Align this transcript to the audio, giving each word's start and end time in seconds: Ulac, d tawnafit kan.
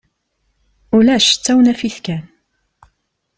Ulac, 0.95 1.29
d 1.35 1.39
tawnafit 1.43 1.97
kan. 2.05 2.23